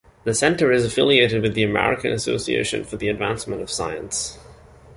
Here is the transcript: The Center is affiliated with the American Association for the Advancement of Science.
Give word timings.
The 0.23 0.33
Center 0.33 0.71
is 0.71 0.83
affiliated 0.83 1.43
with 1.43 1.53
the 1.53 1.61
American 1.61 2.11
Association 2.11 2.83
for 2.83 2.97
the 2.97 3.07
Advancement 3.07 3.61
of 3.61 3.69
Science. 3.69 4.39